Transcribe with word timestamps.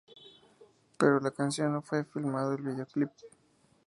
Pero 0.97 1.19
la 1.19 1.29
canción 1.29 1.71
no 1.73 1.83
fue 1.83 2.03
filmado 2.03 2.53
el 2.55 2.63
video 2.63 2.87
clip. 2.87 3.11